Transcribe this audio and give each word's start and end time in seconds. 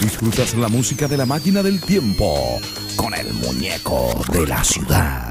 Disfrutas 0.00 0.54
la 0.54 0.68
música 0.68 1.06
de 1.06 1.18
la 1.18 1.26
máquina 1.26 1.62
del 1.62 1.78
tiempo 1.78 2.58
con 2.96 3.12
el 3.12 3.32
muñeco 3.34 4.10
de 4.32 4.46
la 4.46 4.64
ciudad. 4.64 5.29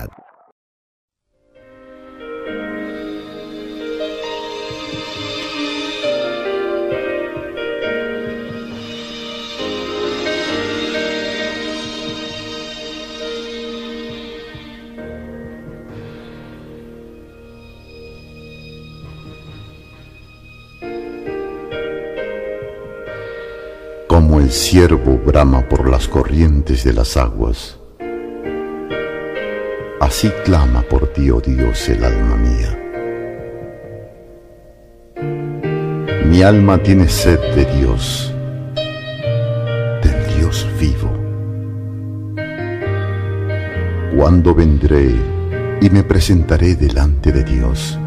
Ciervo 24.70 25.17
brama 25.17 25.67
por 25.67 25.89
las 25.89 26.07
corrientes 26.07 26.84
de 26.84 26.94
las 26.94 27.17
aguas, 27.17 27.80
así 29.99 30.30
clama 30.45 30.84
por 30.84 31.11
ti, 31.11 31.31
oh 31.31 31.41
Dios, 31.41 31.89
el 31.89 32.03
alma 32.03 32.35
mía. 32.35 32.77
Mi 36.27 36.44
alma 36.44 36.77
tiene 36.84 37.09
sed 37.09 37.39
de 37.55 37.66
Dios, 37.77 38.31
del 40.03 40.38
Dios 40.38 40.67
vivo. 40.80 41.11
¿Cuándo 44.16 44.53
vendré 44.53 45.16
y 45.81 45.89
me 45.89 46.03
presentaré 46.03 46.75
delante 46.75 47.31
de 47.31 47.44
Dios? 47.44 47.97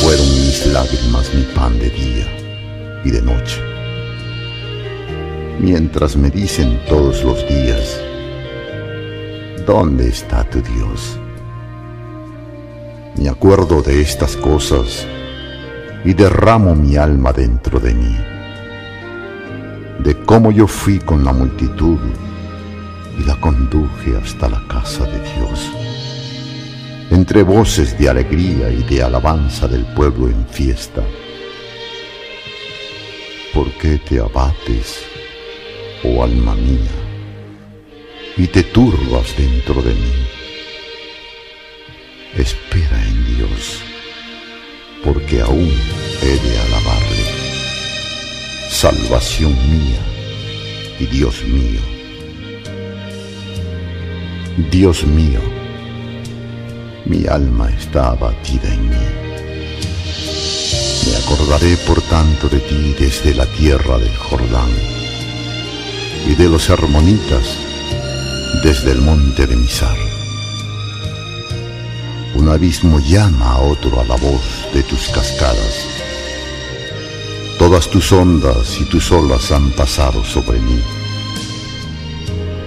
Fueron 0.00 0.28
mis 0.46 0.66
lágrimas 0.66 1.34
mi 1.34 1.42
pan 1.52 1.76
de 1.80 1.90
día 1.90 2.39
y 3.04 3.10
de 3.10 3.22
noche. 3.22 3.60
Mientras 5.58 6.16
me 6.16 6.30
dicen 6.30 6.80
todos 6.88 7.22
los 7.22 7.46
días, 7.48 8.00
¿dónde 9.66 10.08
está 10.08 10.44
tu 10.44 10.60
Dios? 10.62 11.18
Me 13.16 13.28
acuerdo 13.28 13.82
de 13.82 14.00
estas 14.00 14.36
cosas 14.36 15.06
y 16.04 16.14
derramo 16.14 16.74
mi 16.74 16.96
alma 16.96 17.32
dentro 17.32 17.78
de 17.78 17.92
mí, 17.92 18.16
de 19.98 20.14
cómo 20.24 20.50
yo 20.50 20.66
fui 20.66 20.98
con 20.98 21.24
la 21.24 21.32
multitud 21.32 21.98
y 23.18 23.24
la 23.24 23.38
conduje 23.40 24.16
hasta 24.16 24.48
la 24.48 24.62
casa 24.66 25.04
de 25.04 25.20
Dios. 25.34 25.70
Entre 27.10 27.42
voces 27.42 27.98
de 27.98 28.08
alegría 28.08 28.70
y 28.70 28.82
de 28.84 29.02
alabanza 29.02 29.68
del 29.68 29.84
pueblo 29.94 30.28
en 30.28 30.46
fiesta, 30.46 31.02
¿Por 33.60 33.72
qué 33.72 33.98
te 33.98 34.18
abates, 34.18 35.04
oh 36.02 36.24
alma 36.24 36.54
mía, 36.54 36.96
y 38.38 38.46
te 38.46 38.62
turbas 38.62 39.36
dentro 39.36 39.82
de 39.82 39.92
mí? 39.92 40.14
Espera 42.38 43.06
en 43.06 43.36
Dios, 43.36 43.82
porque 45.04 45.42
aún 45.42 45.70
he 46.22 46.48
de 46.48 46.58
alabarle, 46.58 47.26
salvación 48.70 49.52
mía 49.70 50.00
y 50.98 51.04
Dios 51.04 51.44
mío. 51.44 51.82
Dios 54.70 55.04
mío, 55.04 55.40
mi 57.04 57.26
alma 57.26 57.68
está 57.78 58.12
abatida 58.12 58.72
en 58.72 58.88
mí. 58.88 59.19
Acordaré 61.30 61.76
por 61.86 62.02
tanto 62.02 62.48
de 62.48 62.58
ti 62.58 62.92
desde 62.98 63.32
la 63.34 63.46
tierra 63.46 63.98
del 63.98 64.16
Jordán 64.16 64.68
y 66.26 66.34
de 66.34 66.48
los 66.48 66.68
hermonitas 66.68 67.56
desde 68.64 68.90
el 68.90 69.00
monte 69.00 69.46
de 69.46 69.54
Misar. 69.54 69.96
Un 72.34 72.48
abismo 72.48 72.98
llama 72.98 73.52
a 73.52 73.58
otro 73.58 74.00
a 74.00 74.04
la 74.06 74.16
voz 74.16 74.42
de 74.74 74.82
tus 74.82 75.08
cascadas. 75.10 75.86
Todas 77.60 77.88
tus 77.88 78.10
ondas 78.10 78.80
y 78.80 78.84
tus 78.86 79.12
olas 79.12 79.52
han 79.52 79.70
pasado 79.70 80.24
sobre 80.24 80.58
mí. 80.58 80.80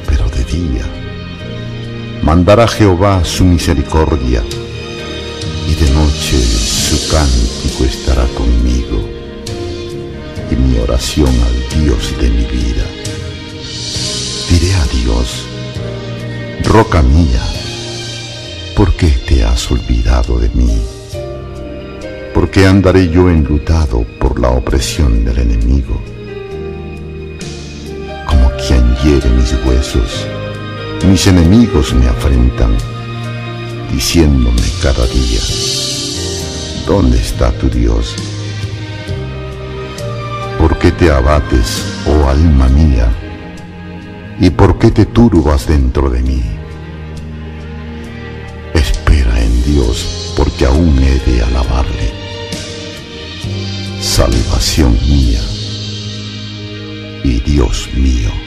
Pero 0.07 0.29
de 0.29 0.43
día 0.45 0.85
mandará 2.21 2.65
Jehová 2.69 3.25
su 3.25 3.43
misericordia 3.43 4.41
y 5.67 5.75
de 5.75 5.91
noche 5.91 6.42
cántico 7.13 7.85
estará 7.85 8.25
conmigo 8.29 8.97
y 10.49 10.55
mi 10.55 10.79
oración 10.79 11.29
al 11.29 11.79
Dios 11.79 12.19
de 12.19 12.29
mi 12.29 12.45
vida. 12.45 12.85
Diré 14.49 14.73
a 14.73 14.85
Dios, 14.85 15.45
roca 16.63 17.03
mía, 17.03 17.43
¿por 18.75 18.93
qué 18.93 19.09
te 19.27 19.43
has 19.43 19.69
olvidado 19.69 20.39
de 20.39 20.49
mí? 20.49 20.75
¿Por 22.33 22.49
qué 22.49 22.65
andaré 22.65 23.07
yo 23.09 23.29
enlutado 23.29 24.03
por 24.19 24.39
la 24.39 24.49
opresión 24.49 25.23
del 25.23 25.37
enemigo? 25.37 26.01
Como 28.27 28.51
quien 28.65 28.83
hiere 29.03 29.29
mis 29.29 29.53
huesos, 29.63 30.25
mis 31.07 31.27
enemigos 31.27 31.93
me 31.93 32.07
afrentan 32.07 32.75
diciéndome 33.91 34.63
cada 34.81 35.05
día, 35.05 35.41
¿dónde 36.85 37.17
está 37.17 37.51
tu 37.51 37.69
Dios? 37.69 38.15
¿Por 40.59 40.77
qué 40.79 40.91
te 40.91 41.11
abates, 41.11 41.83
oh 42.07 42.27
alma 42.27 42.67
mía? 42.69 43.11
¿Y 44.39 44.49
por 44.49 44.77
qué 44.79 44.91
te 44.91 45.05
turbas 45.05 45.67
dentro 45.67 46.09
de 46.09 46.21
mí? 46.21 46.43
Espera 48.73 49.41
en 49.41 49.63
Dios, 49.63 50.33
porque 50.35 50.65
aún 50.65 50.97
he 50.99 51.19
de 51.29 51.43
alabarle. 51.43 52.11
Salvación 54.01 54.93
mía 55.07 55.41
y 57.23 57.39
Dios 57.39 57.89
mío. 57.95 58.42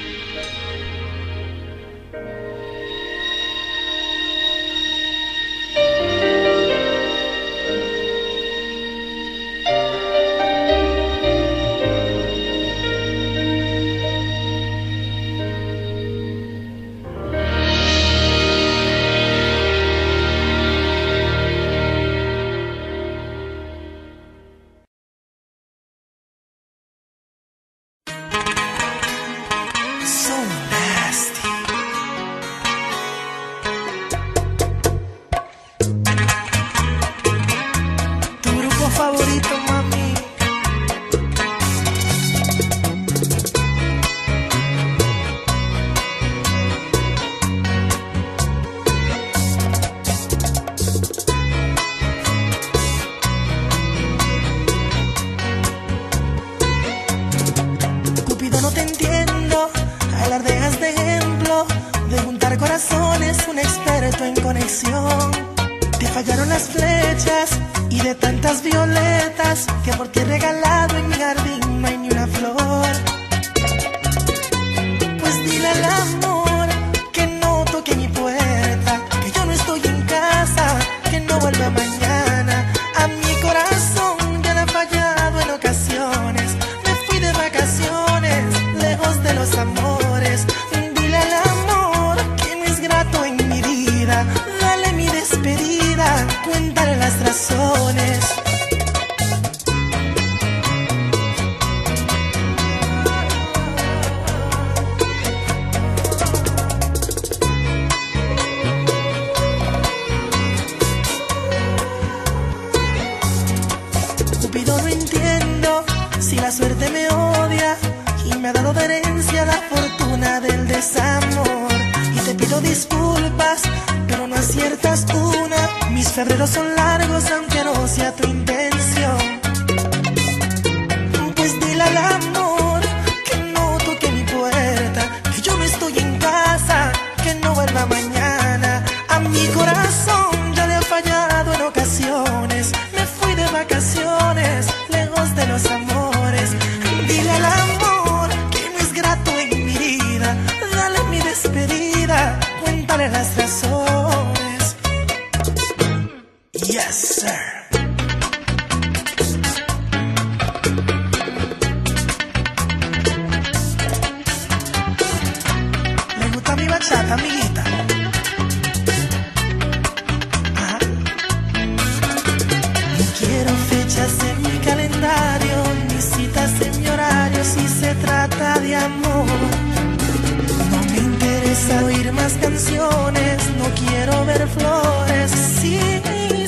más 182.13 182.35
canciones, 182.35 183.39
no 183.59 183.65
quiero 183.75 184.25
ver 184.25 184.47
flores. 184.49 185.31
Si 185.31 185.79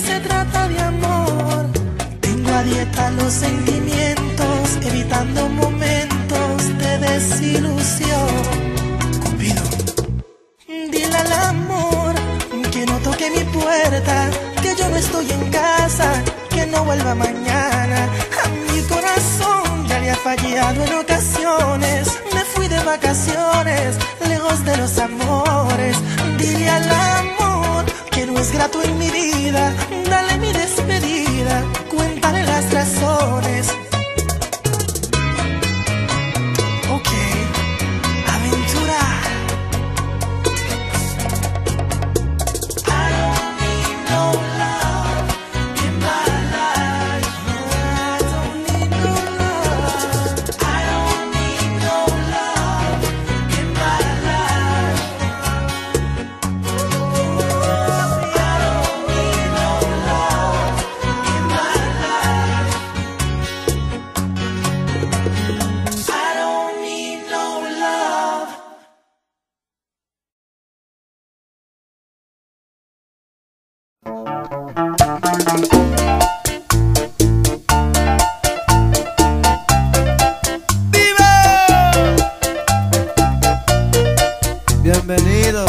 se 0.01 0.21
trata 0.21 0.69
de 0.69 0.79
amor, 0.81 1.67
tengo 2.21 2.51
a 2.51 2.63
dieta 2.63 3.11
los 3.11 3.33
sentimientos, 3.33 4.79
evitando 4.83 5.49
momentos 5.49 6.79
de 6.79 6.99
desilusión. 6.99 8.29
Cupido, 9.23 9.63
dile 10.67 11.17
al 11.17 11.33
amor 11.33 12.15
que 12.71 12.87
no 12.87 12.99
toque 12.99 13.31
mi 13.31 13.45
puerta, 13.45 14.31
que 14.63 14.77
yo 14.77 14.89
no 14.89 14.97
estoy 14.97 15.31
en 15.31 15.51
casa, 15.51 16.23
que 16.51 16.67
no 16.67 16.85
vuelva 16.85 17.15
mañana. 17.15 18.09
A 18.45 18.49
mi 18.73 18.81
corazón 18.83 19.87
ya 19.89 19.99
le 20.01 20.11
ha 20.11 20.17
fallado 20.17 20.85
en 20.85 20.95
ocasiones 20.95 22.19
de 22.69 22.79
vacaciones, 22.85 23.97
lejos 24.29 24.65
de 24.65 24.77
los 24.77 24.99
amores. 24.99 25.97
Dile 26.37 26.69
al 26.69 26.91
amor 26.91 27.85
que 28.11 28.27
no 28.27 28.39
es 28.39 28.53
grato 28.53 28.83
en 28.83 28.99
mi 28.99 29.11
vida, 29.11 29.73
dale 30.09 30.39
mi 30.39 30.53
despedida, 30.53 31.63
cuéntale 31.91 32.45
las 32.45 32.73
razones. 32.73 33.78
Bienvenido. 84.89 85.67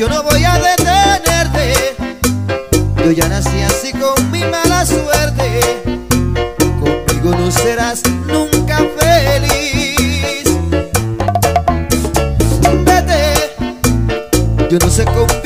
yo 0.00 0.08
no 0.08 0.22
voy 0.22 0.42
a 0.44 0.58
detenerte. 0.58 1.74
Yo 3.04 3.10
ya 3.10 3.28
nací 3.28 3.60
así 3.60 3.92
con 3.92 4.30
mi 4.30 4.42
mala 4.44 4.86
suerte. 4.86 5.60
Conmigo 6.80 7.36
no 7.36 7.50
serás 7.50 8.02
nunca 8.26 8.78
feliz. 8.98 10.48
Vete, 12.86 13.34
yo 14.70 14.78
no 14.78 14.90
sé 14.90 15.04
cómo. 15.04 15.39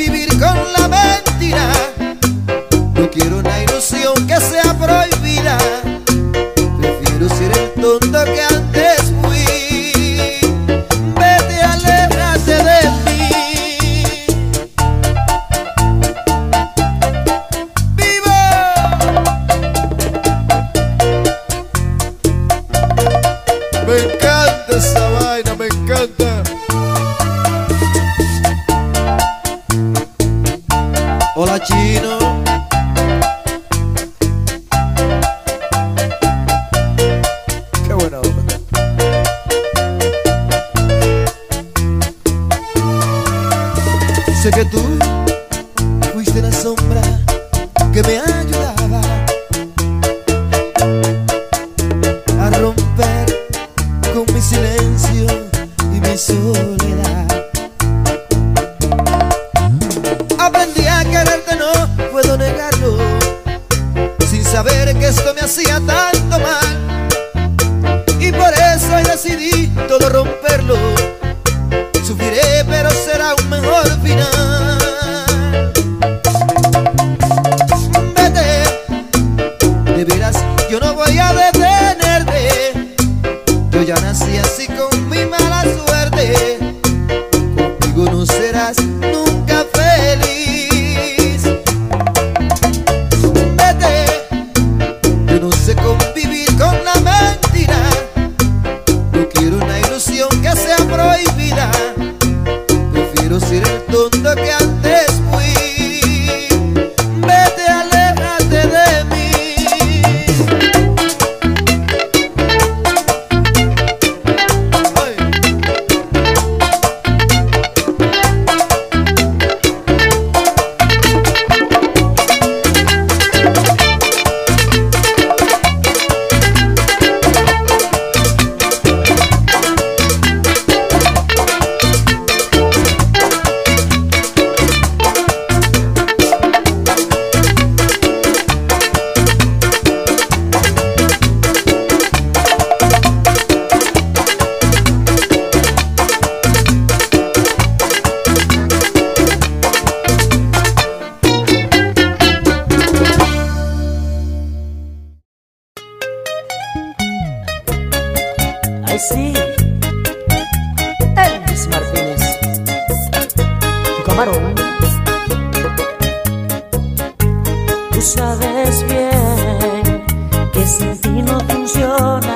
funciona. 171.49 172.34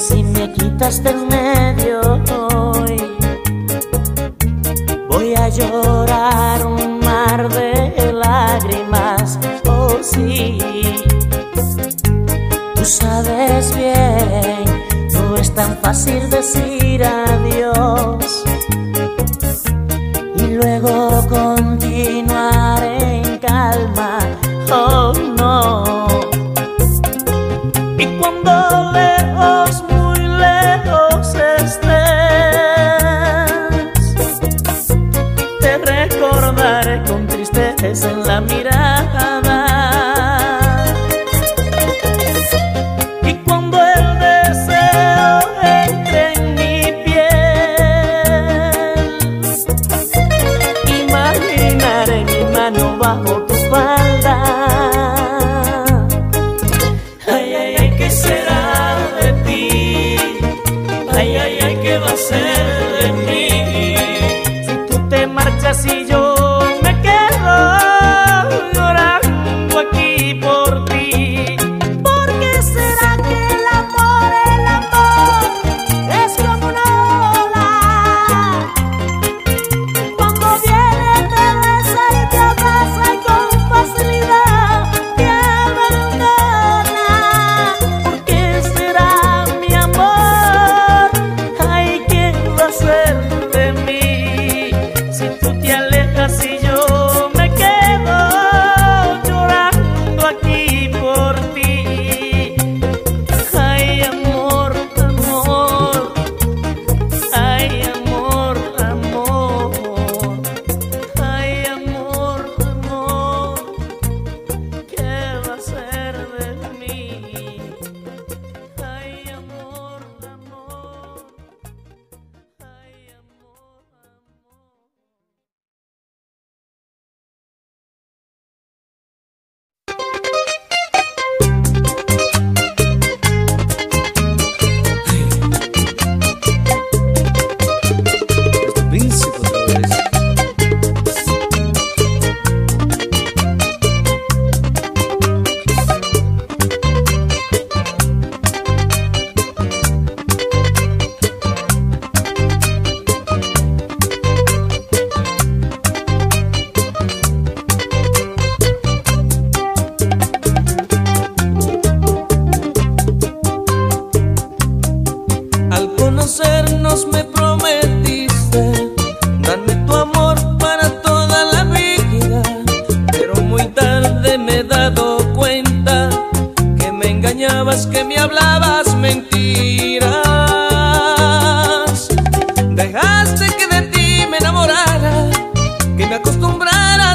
si 0.00 0.22
me 0.22 0.50
quitas 0.52 1.02
del 1.02 1.26
medio 1.26 2.00
hoy. 2.32 2.96
Voy 5.10 5.34
a 5.34 5.48
llorar 5.50 6.66
un 6.66 7.00
mar 7.00 7.48
de 7.50 8.12
lágrimas, 8.12 9.38
oh 9.66 9.98
sí. 10.02 10.58
Tú 12.74 12.84
sabes 12.84 13.76
bien, 13.76 14.64
no 15.12 15.36
es 15.36 15.54
tan 15.54 15.76
fácil 15.78 16.30
decir 16.30 17.04
adiós. 17.04 17.59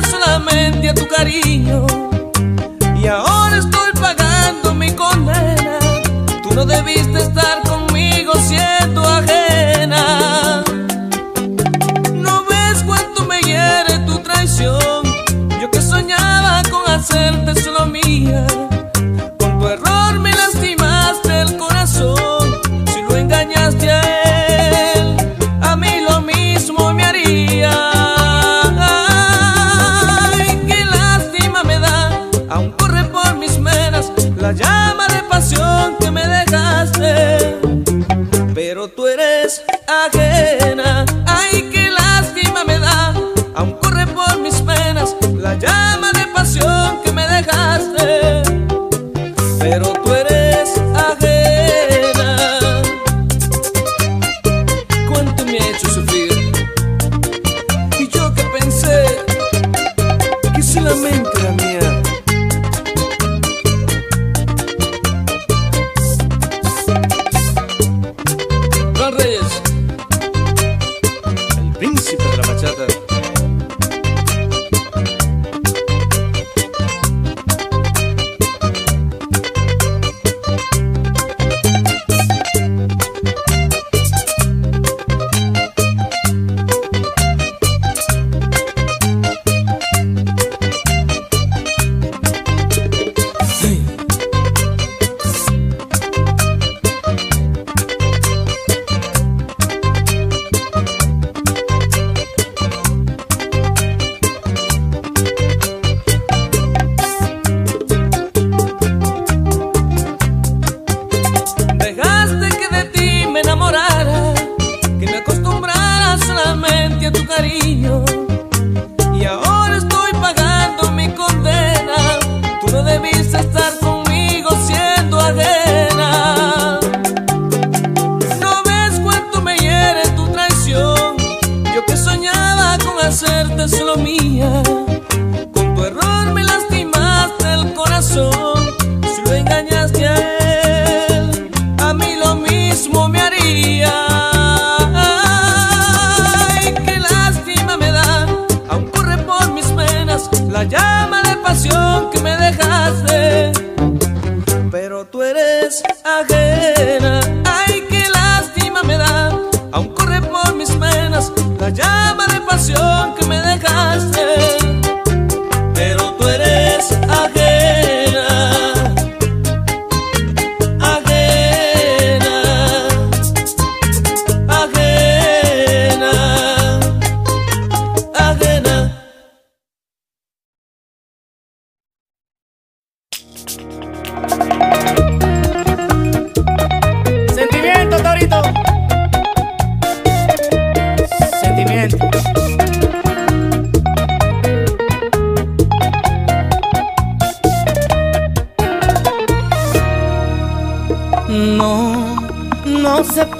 solamente 0.04 0.90
a 0.90 0.94
tu 0.94 1.08
cariño. 1.08 1.86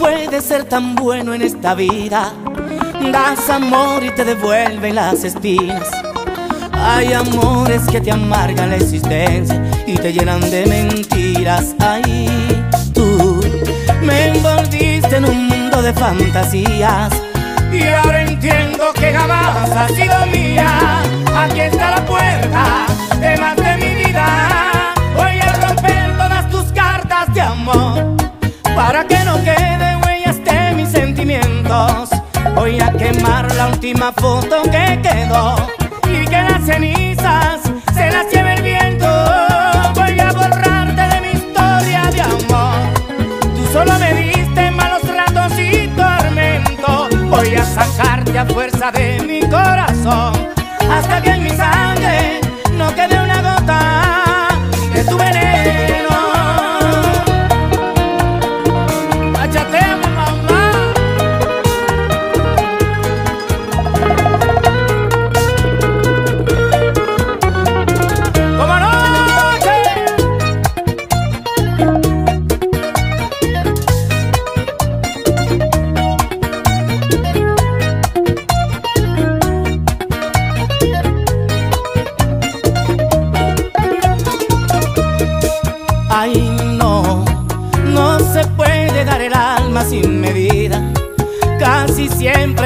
Puede 0.06 0.40
ser 0.40 0.66
tan 0.66 0.94
bueno 0.94 1.34
en 1.34 1.42
esta 1.42 1.74
vida. 1.74 2.32
Das 3.12 3.50
amor 3.50 4.04
y 4.04 4.12
te 4.12 4.24
devuelven 4.24 4.94
las 4.94 5.24
espinas. 5.24 5.90
Hay 6.74 7.14
amores 7.14 7.82
que 7.92 8.00
te 8.00 8.12
amargan 8.12 8.70
la 8.70 8.76
existencia 8.76 9.60
y 9.88 9.96
te 9.96 10.14
llenan 10.14 10.42
de 10.42 10.68
mentiras. 10.68 11.76
Ay, 11.80 12.30
tú 12.94 13.42
me 14.04 14.28
envolviste 14.28 15.16
en 15.16 15.26
un 15.26 15.48
mundo 15.48 15.82
de 15.82 15.92
fantasías. 15.94 17.12
Y 17.74 17.88
ahora 17.88 18.22
entiendo 18.22 18.94
que 18.94 19.12
jamás 19.12 19.72
has 19.72 19.92
sido 19.92 20.26
mía. 20.28 21.02
Aquí 21.36 21.62
está 21.62 21.92
la 21.98 22.06
puerta 22.06 22.86
de 23.20 23.38
más 23.38 23.56
de 23.56 23.78
mi 23.78 24.04
vida. 24.04 24.28
Voy 25.16 25.40
a 25.40 25.52
romper 25.54 26.16
todas 26.16 26.50
tus 26.52 26.72
cartas 26.74 27.34
de 27.34 27.42
amor 27.42 28.16
para 28.76 29.04
que 29.08 29.18
no 29.26 29.44
queden 29.44 29.56
huellas 29.56 29.70
de 29.70 29.78
mis 29.78 29.85
Voy 32.56 32.80
a 32.80 32.90
quemar 32.94 33.54
la 33.56 33.68
última 33.68 34.14
foto 34.14 34.64
que 34.64 35.00
quedó 35.04 35.56
y 36.08 36.26
que 36.26 36.42
las 36.42 36.64
cenizas 36.66 37.60
se 37.94 38.12
las 38.12 38.32
lleve 38.32 38.54
el 38.54 38.62
viento. 38.64 39.06
Voy 39.94 40.18
a 40.20 40.32
borrarte 40.32 41.02
de 41.02 41.22
mi 41.22 41.32
historia 41.40 42.10
de 42.12 42.22
amor. 42.22 42.80
Tú 43.56 43.66
solo 43.74 44.00
me 44.00 44.14
diste 44.14 44.72
malos 44.72 45.02
ratos 45.04 45.60
y 45.60 45.88
tormento. 45.90 47.10
Voy 47.28 47.56
a 47.56 47.66
sacarte 47.66 48.40
a 48.40 48.46
fuerza 48.46 48.92
de 48.92 49.22
mi 49.22 49.42
corazón 49.42 50.34
hasta 50.90 51.22
que 51.22 51.32
en 51.32 51.44
mi 51.44 51.50
sangre 51.50 52.40
no 52.78 52.96
quede 52.96 53.25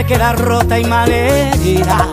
queda 0.06 0.34
rota 0.34 0.80
y 0.80 0.86
malherida. 0.86 2.08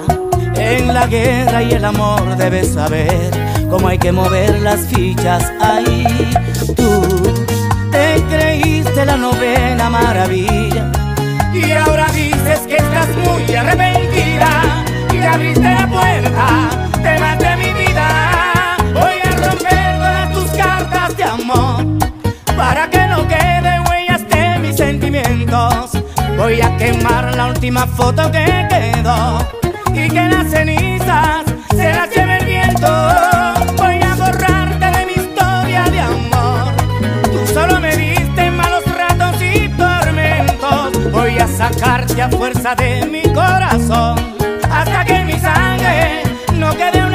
En 0.57 0.93
la 0.93 1.07
guerra 1.07 1.63
y 1.63 1.73
el 1.73 1.85
amor 1.85 2.37
debes 2.37 2.73
saber 2.75 3.31
cómo 3.71 3.89
hay 3.89 3.99
que 3.99 4.13
mover 4.13 4.61
las 4.61 4.87
fichas. 4.87 5.53
Ay, 5.61 6.07
tú 6.75 7.03
te 7.91 8.23
creíste 8.29 9.05
la 9.05 9.17
novena 9.17 9.89
maravilla. 9.91 10.91
Y 11.53 11.71
ahora 11.73 12.07
dices 12.13 12.61
que 12.67 12.77
estás 12.77 13.09
muy 13.25 13.55
arrepentida. 13.55 14.85
Y 15.13 15.19
te 15.19 15.27
abriste 15.27 15.63
la 15.63 15.87
puerta, 15.87 16.71
te 17.03 17.19
maté 17.19 17.57
mi 17.57 17.73
vida. 17.85 18.77
Voy 18.95 19.21
a 19.23 19.49
romper 19.49 19.99
todas 19.99 20.33
tus 20.33 20.51
cartas 20.51 21.17
de 21.17 21.25
amor 21.25 21.85
para 22.57 22.89
que 22.91 23.07
no 23.07 23.27
quede 23.29 23.81
huellas 23.89 24.29
de 24.29 24.59
mis 24.59 24.77
sentimientos. 24.77 25.96
Voy 26.37 26.61
a 26.61 26.77
quemar 26.77 27.35
la 27.35 27.47
última 27.47 27.87
foto 27.87 28.31
que 28.31 28.67
quedó 28.69 29.39
y 29.93 30.09
que 30.09 30.29
las 30.29 30.51
cenizas 30.51 31.45
se 31.71 31.93
las 31.93 32.11
lleve 32.11 32.39
el 32.39 32.45
viento. 32.45 32.87
Voy 33.77 34.01
a 34.03 34.15
borrarte 34.17 34.99
de 34.99 35.07
mi 35.07 35.13
historia 35.13 35.85
de 35.85 36.01
amor. 36.01 36.75
Tú 37.33 37.47
solo 37.55 37.81
me 37.81 37.97
diste 37.97 38.51
malos 38.51 38.85
ratos 38.85 39.43
y 39.43 39.69
tormentos. 39.71 41.11
Voy 41.11 41.39
a 41.39 41.49
sacarte 41.49 42.21
a 42.21 42.29
fuerza 42.29 42.75
de 42.75 43.07
mi 43.07 43.23
corazón 43.33 44.37
hasta 44.71 45.05
que 45.05 45.25
mi 45.25 45.39
sangre 45.41 46.23
no 46.55 46.71
quede 46.77 47.06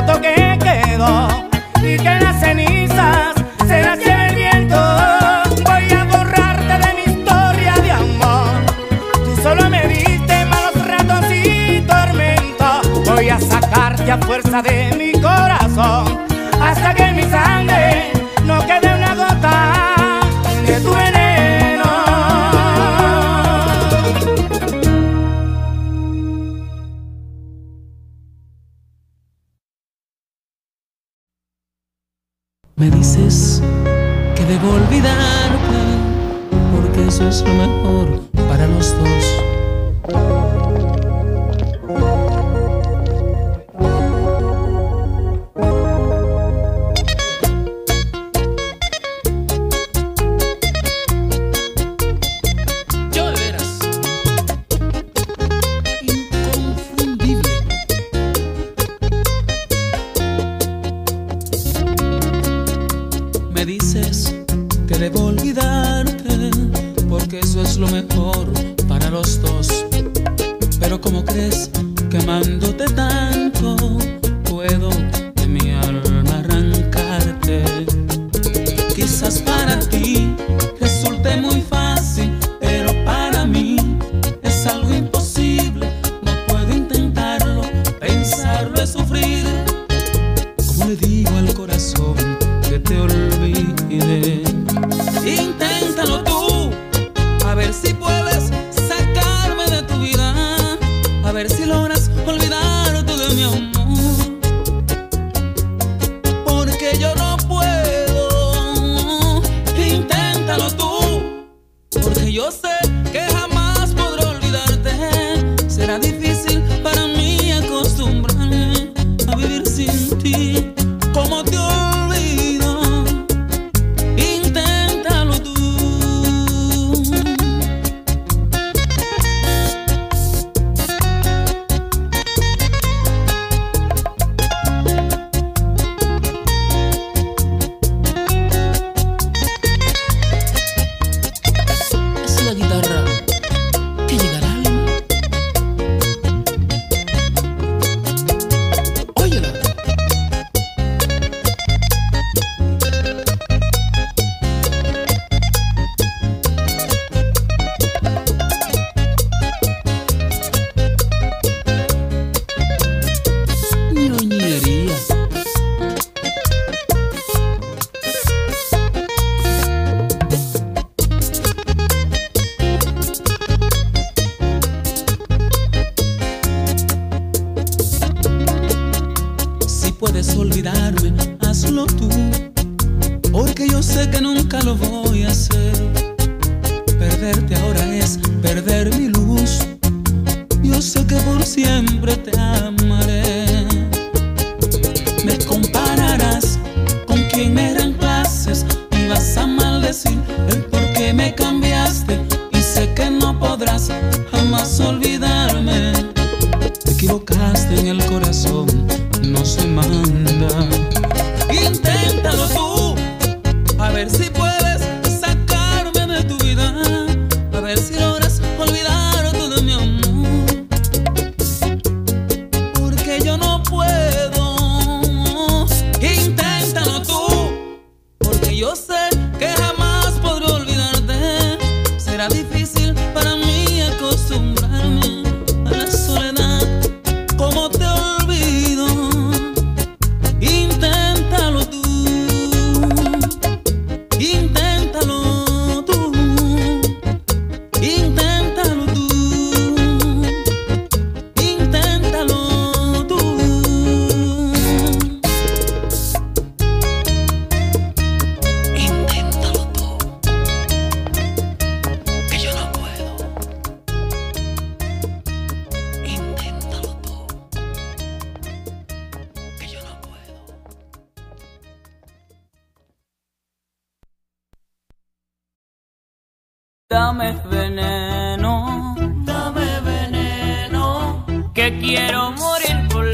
foto 0.00 0.18
que 0.20 0.39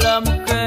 Come. 0.07 0.66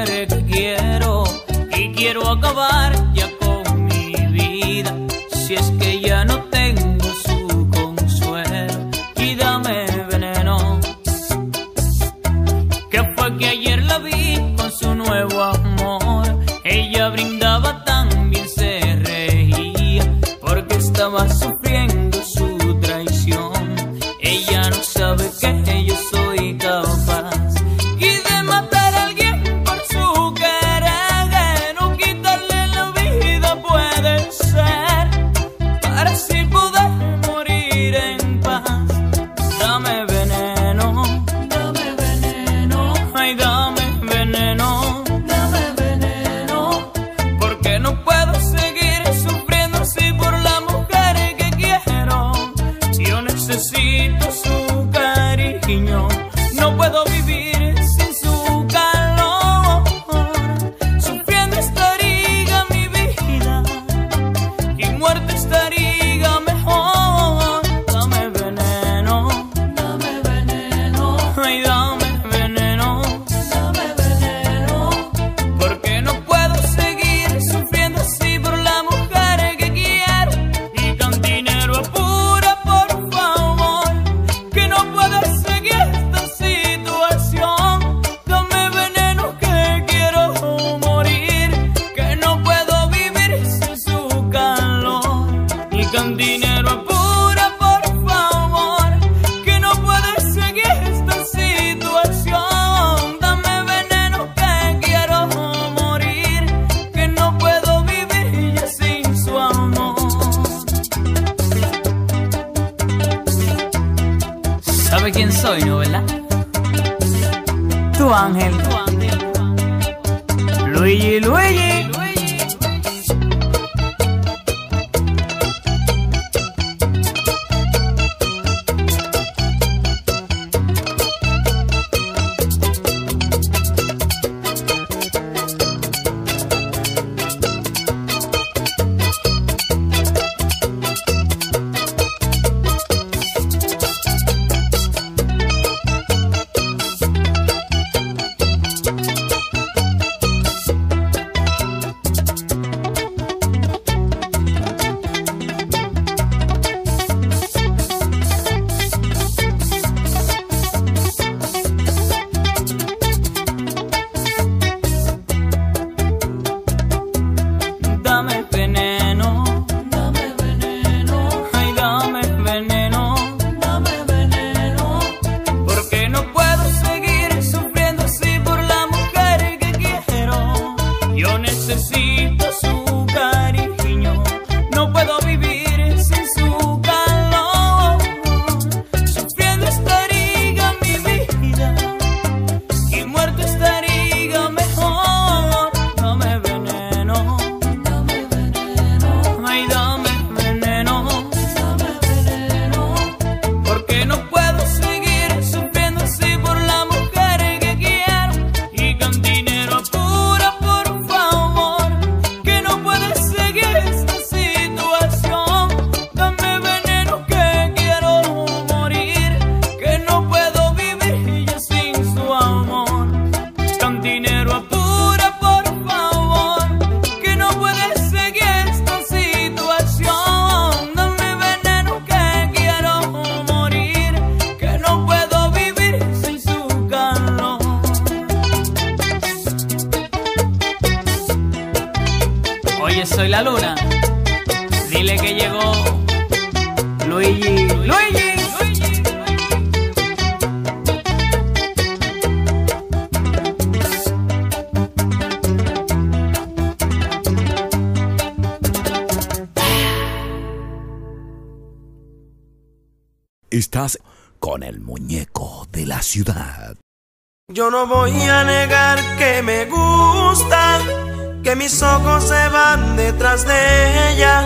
de 273.39 274.11
ella. 274.11 274.43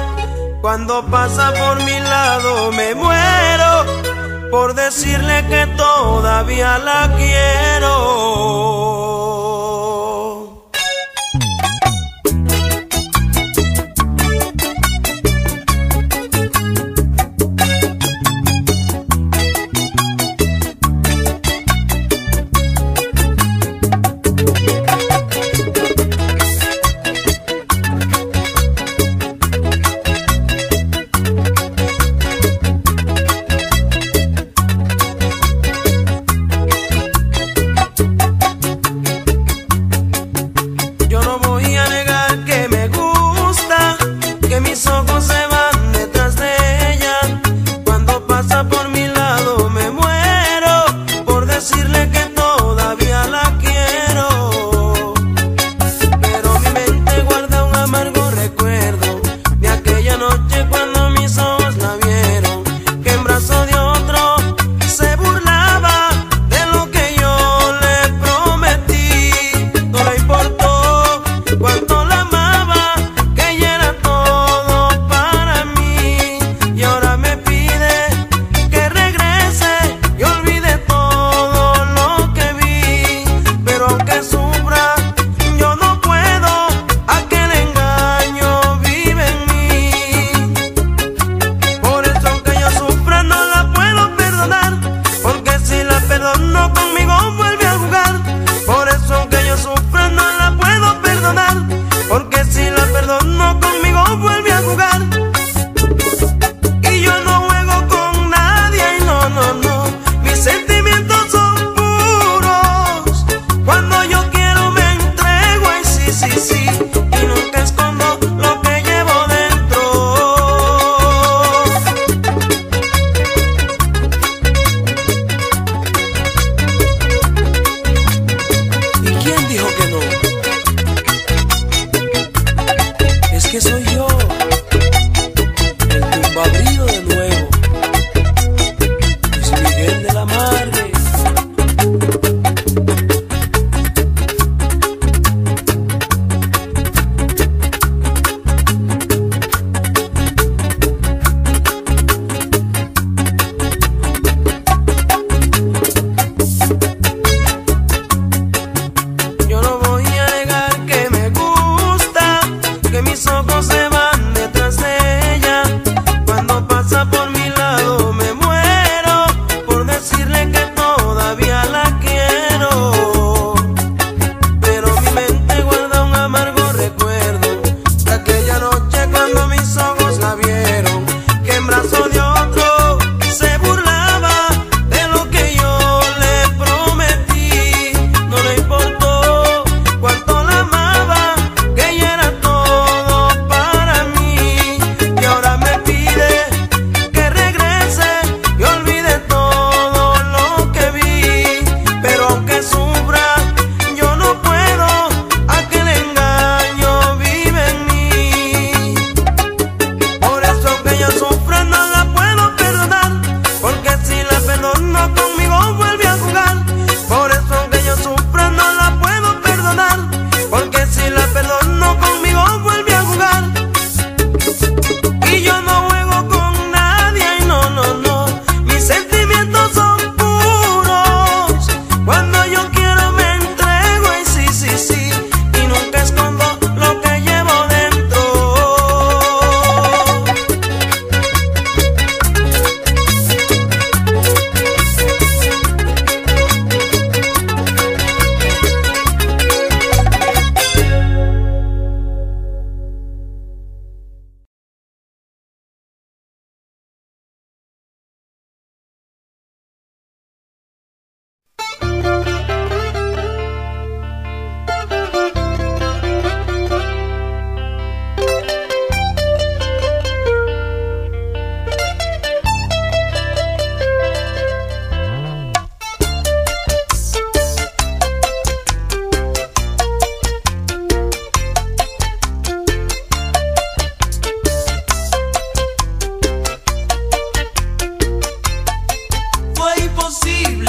Cuando 0.61 1.03
pasa 1.07 1.51
por 1.53 1.83
mi 1.83 1.99
lado 1.99 2.71
me 2.71 2.93
muero 2.93 3.85
por 4.51 4.75
decirle 4.75 5.43
que 5.49 5.65
todavía 5.75 6.77
la 6.77 7.11
quiero. 7.17 8.84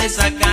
Imposible 0.07 0.46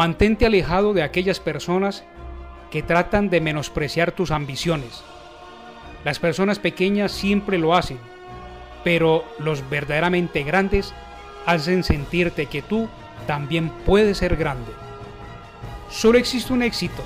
Mantente 0.00 0.46
alejado 0.46 0.94
de 0.94 1.02
aquellas 1.02 1.40
personas 1.40 2.04
que 2.70 2.82
tratan 2.82 3.28
de 3.28 3.42
menospreciar 3.42 4.12
tus 4.12 4.30
ambiciones. 4.30 5.04
Las 6.04 6.18
personas 6.18 6.58
pequeñas 6.58 7.12
siempre 7.12 7.58
lo 7.58 7.74
hacen, 7.74 7.98
pero 8.82 9.26
los 9.38 9.68
verdaderamente 9.68 10.42
grandes 10.42 10.94
hacen 11.44 11.84
sentirte 11.84 12.46
que 12.46 12.62
tú 12.62 12.88
también 13.26 13.68
puedes 13.84 14.16
ser 14.16 14.36
grande. 14.36 14.72
Solo 15.90 16.16
existe 16.16 16.54
un 16.54 16.62
éxito, 16.62 17.02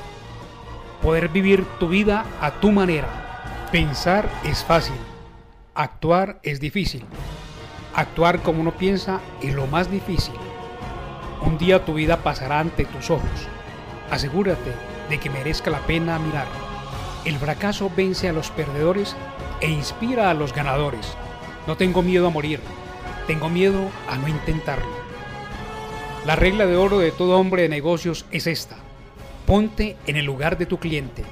poder 1.03 1.30
vivir 1.30 1.64
tu 1.80 1.88
vida 1.88 2.24
a 2.40 2.53
tu 2.53 2.70
manera. 2.70 3.09
Pensar 3.72 4.30
es 4.45 4.62
fácil, 4.62 4.95
actuar 5.74 6.38
es 6.45 6.61
difícil. 6.61 7.03
Actuar 7.92 8.40
como 8.40 8.61
uno 8.61 8.70
piensa 8.70 9.20
es 9.42 9.53
lo 9.53 9.66
más 9.66 9.90
difícil. 9.90 10.34
Un 11.45 11.59
día 11.59 11.84
tu 11.84 11.95
vida 11.95 12.18
pasará 12.22 12.61
ante 12.61 12.84
tus 12.84 13.11
ojos. 13.11 13.49
Asegúrate 14.11 14.72
de 15.11 15.20
que 15.20 15.30
merezca 15.30 15.70
la 15.70 15.80
pena 15.80 16.18
mirar. 16.18 16.47
El 17.24 17.36
fracaso 17.36 17.90
vence 17.95 18.28
a 18.28 18.32
los 18.32 18.51
perdedores 18.51 19.14
e 19.61 19.70
inspira 19.70 20.30
a 20.30 20.34
los 20.34 20.55
ganadores. 20.55 21.14
No 21.66 21.76
tengo 21.76 22.03
miedo 22.03 22.26
a 22.26 22.30
morir, 22.30 22.61
tengo 23.26 23.49
miedo 23.49 23.90
a 24.09 24.16
no 24.16 24.28
intentarlo. 24.28 25.05
La 26.26 26.36
regla 26.36 26.64
de 26.66 26.76
oro 26.76 26.99
de 26.99 27.12
todo 27.12 27.38
hombre 27.38 27.62
de 27.62 27.68
negocios 27.68 28.24
es 28.30 28.47
esta. 28.47 28.76
Ponte 29.47 29.97
en 30.07 30.16
el 30.16 30.24
lugar 30.24 30.57
de 30.57 30.66
tu 30.66 30.78
cliente. 30.78 31.24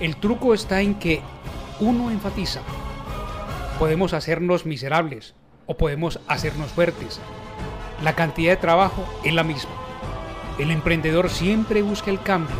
El 0.00 0.16
truco 0.16 0.54
está 0.54 0.80
en 0.80 0.96
que 0.96 1.20
uno 1.78 2.10
enfatiza. 2.10 2.60
Podemos 3.78 4.12
hacernos 4.14 4.66
miserables 4.66 5.34
o 5.66 5.76
podemos 5.76 6.18
hacernos 6.26 6.72
fuertes. 6.72 7.20
La 8.02 8.14
cantidad 8.14 8.50
de 8.50 8.56
trabajo 8.56 9.06
es 9.22 9.32
la 9.32 9.44
misma. 9.44 9.70
El 10.58 10.72
emprendedor 10.72 11.30
siempre 11.30 11.82
busca 11.82 12.10
el 12.10 12.20
cambio, 12.20 12.56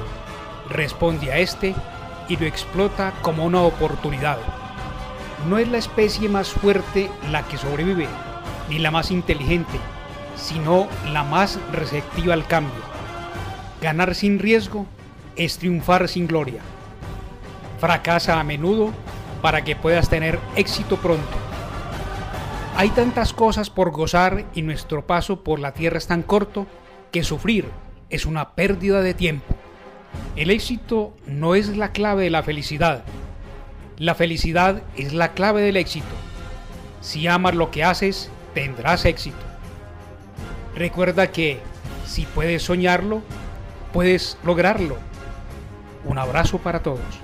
responde 0.68 1.32
a 1.32 1.38
este 1.38 1.74
y 2.28 2.36
lo 2.36 2.46
explota 2.46 3.12
como 3.22 3.44
una 3.44 3.62
oportunidad. 3.62 4.38
No 5.48 5.58
es 5.58 5.66
la 5.68 5.78
especie 5.78 6.28
más 6.28 6.50
fuerte 6.50 7.10
la 7.32 7.42
que 7.42 7.58
sobrevive, 7.58 8.06
ni 8.70 8.78
la 8.78 8.92
más 8.92 9.10
inteligente, 9.10 9.78
sino 10.36 10.86
la 11.12 11.24
más 11.24 11.58
receptiva 11.72 12.34
al 12.34 12.46
cambio. 12.46 12.80
Ganar 13.80 14.14
sin 14.14 14.38
riesgo 14.38 14.86
es 15.34 15.58
triunfar 15.58 16.06
sin 16.08 16.28
gloria. 16.28 16.60
Fracasa 17.80 18.38
a 18.38 18.44
menudo 18.44 18.92
para 19.42 19.64
que 19.64 19.74
puedas 19.74 20.08
tener 20.08 20.38
éxito 20.54 20.98
pronto. 20.98 21.41
Hay 22.74 22.88
tantas 22.90 23.32
cosas 23.32 23.70
por 23.70 23.90
gozar 23.90 24.46
y 24.54 24.62
nuestro 24.62 25.06
paso 25.06 25.44
por 25.44 25.60
la 25.60 25.72
tierra 25.72 25.98
es 25.98 26.06
tan 26.06 26.22
corto 26.22 26.66
que 27.12 27.22
sufrir 27.22 27.66
es 28.08 28.26
una 28.26 28.54
pérdida 28.54 29.02
de 29.02 29.14
tiempo. 29.14 29.54
El 30.36 30.50
éxito 30.50 31.14
no 31.26 31.54
es 31.54 31.76
la 31.76 31.92
clave 31.92 32.24
de 32.24 32.30
la 32.30 32.42
felicidad. 32.42 33.04
La 33.98 34.14
felicidad 34.14 34.82
es 34.96 35.12
la 35.12 35.32
clave 35.32 35.62
del 35.62 35.76
éxito. 35.76 36.06
Si 37.00 37.26
amas 37.26 37.54
lo 37.54 37.70
que 37.70 37.84
haces, 37.84 38.30
tendrás 38.54 39.04
éxito. 39.04 39.36
Recuerda 40.74 41.30
que 41.30 41.60
si 42.06 42.24
puedes 42.24 42.62
soñarlo, 42.62 43.22
puedes 43.92 44.38
lograrlo. 44.44 44.96
Un 46.04 46.18
abrazo 46.18 46.58
para 46.58 46.82
todos. 46.82 47.21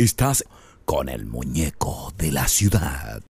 Estás 0.00 0.46
con 0.86 1.10
el 1.10 1.26
muñeco 1.26 2.14
de 2.16 2.32
la 2.32 2.48
ciudad. 2.48 3.18